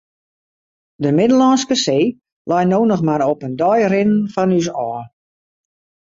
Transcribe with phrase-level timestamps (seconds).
[1.05, 2.07] De Middellânske See
[2.53, 5.03] lei no noch mar op in dei rinnen fan ús ôf.